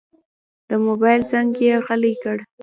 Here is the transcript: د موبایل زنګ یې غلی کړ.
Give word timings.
د 0.69 0.71
موبایل 0.85 1.21
زنګ 1.31 1.51
یې 1.65 1.73
غلی 1.85 2.13
کړ. 2.23 2.37